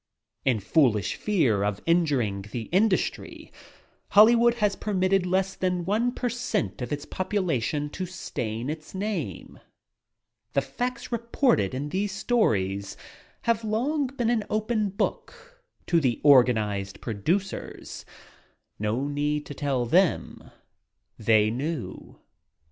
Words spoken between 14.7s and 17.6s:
book to the organized V ^WI THE SINS OF HOLLYWOOD